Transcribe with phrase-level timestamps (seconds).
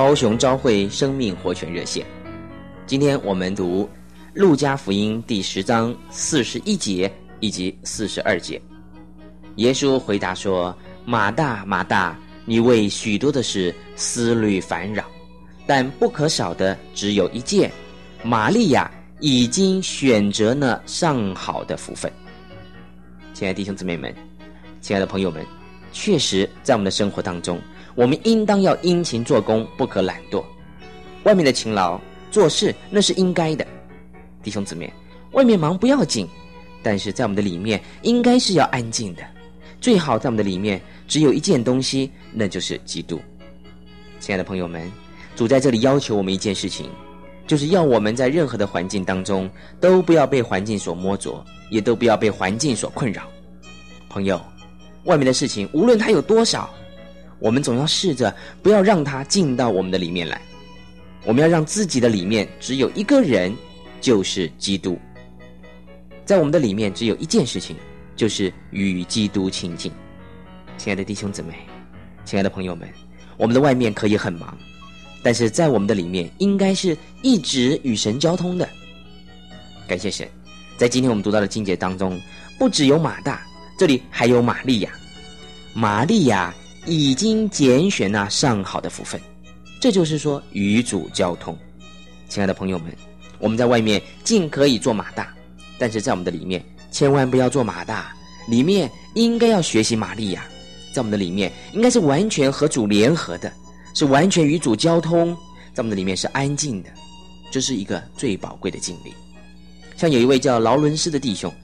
[0.00, 2.06] 高雄朝会生命活泉热线。
[2.86, 3.86] 今天我们读
[4.32, 8.58] 路加福音第十章四十一节以及四十二节。
[9.56, 10.74] 耶稣回答说
[11.04, 15.04] ：“马大，马大，你为许多的事思虑烦扰，
[15.66, 17.70] 但不可少的只有一件。
[18.22, 18.90] 玛利亚
[19.20, 22.10] 已经选择了上好的福分。”
[23.34, 24.16] 亲爱的弟兄姊妹们，
[24.80, 25.44] 亲爱的朋友们，
[25.92, 27.60] 确实在我们的生活当中，
[28.00, 30.42] 我们应当要殷勤做工，不可懒惰。
[31.24, 33.66] 外面的勤劳做事那是应该的，
[34.42, 34.90] 弟兄姊妹，
[35.32, 36.26] 外面忙不要紧，
[36.82, 39.22] 但是在我们的里面应该是要安静的。
[39.82, 43.20] 最好在我们的里面只有一件东西，那就是基督。
[44.18, 44.90] 亲爱的朋友们，
[45.36, 46.88] 主在这里要求我们一件事情，
[47.46, 49.46] 就是要我们在任何的环境当中
[49.78, 53.24] 都不要被环境所摸着，也都不要被环境所困扰。
[54.08, 54.40] 朋友，
[55.04, 56.70] 外面的事情无论它有多少，
[57.40, 60.40] 我们总要试着不要让它进到我们的里面来。
[61.24, 63.54] 我们要让自己的里面只有一个人，
[64.00, 64.98] 就是基督。
[66.24, 67.74] 在我们的里面只有一件事情。
[68.16, 69.90] 就是与基督亲近，
[70.76, 71.54] 亲爱的弟兄姊妹，
[72.26, 72.86] 亲爱的朋友们，
[73.38, 74.54] 我们的外面可以很忙，
[75.22, 78.68] 但是在我们的里面，应该是一直与神交通的。
[79.88, 80.28] 感谢神，
[80.76, 82.20] 在今天我们读到的经节当中，
[82.58, 83.40] 不只有马大，
[83.78, 84.90] 这里还有玛利亚。
[85.72, 86.52] 玛利亚
[86.86, 89.20] 已经拣选了上好的福分，
[89.80, 91.56] 这就是说与主交通。
[92.28, 92.94] 亲爱的朋友们，
[93.38, 95.34] 我们在外面尽可以做马大，
[95.78, 96.64] 但是在我们的里面。
[96.92, 98.12] 千万不要做马大，
[98.48, 100.44] 里面应该要学习玛利亚，
[100.92, 103.52] 在我们的里面应该是完全和主联合的，
[103.94, 105.32] 是完全与主交通，
[105.72, 106.90] 在我们的里面是安静的，
[107.52, 109.14] 这是一个最宝贵的经历。
[109.96, 111.54] 像有一位叫劳伦斯的弟兄，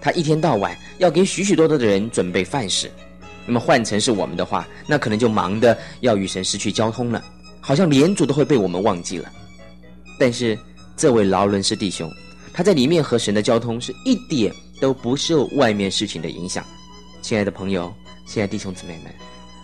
[0.00, 2.88] 他一天到晚要给许许多多的人准备饭食，
[3.46, 7.24] 那么换成是我们的话，那可能就忙得要与神失去交通了，
[7.60, 9.30] 好像连主都会被我们忘记了。
[10.18, 10.58] 但是
[10.96, 12.10] 这位劳伦斯弟兄，
[12.52, 16.64] 他在里面和神的交通是一点都不受外面事情的影响，
[17.22, 17.92] 亲爱的朋友，
[18.26, 19.14] 亲爱弟兄姊妹们，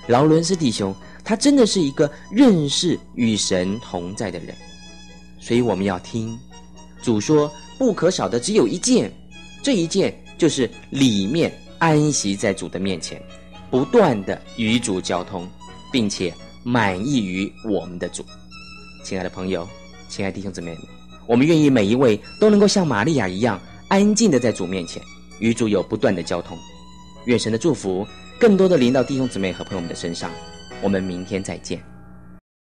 [0.07, 4.55] 劳伦斯弟兄，他真的是一个认识与神同在的人，
[5.41, 6.39] 所以我们要听
[7.03, 9.13] 主说，不可少的只有一件，
[9.63, 13.21] 这一件就是里面安息在主的面前，
[13.73, 15.49] 不断的与主交通，
[15.91, 16.31] 并且
[16.63, 18.23] 满意于我们的主。
[19.03, 19.67] 亲爱的朋友，
[20.11, 20.77] 亲爱弟兄姊妹，
[21.27, 23.59] 我们愿意每一位都能够像玛利亚一样。
[23.89, 25.03] 安静的在主面前，
[25.39, 26.57] 与主有不断的交通。
[27.25, 28.07] 愿神的祝福
[28.39, 30.31] 更多的临到弟兄姊妹和朋友们的身上。
[30.83, 31.92] 我们明天再见。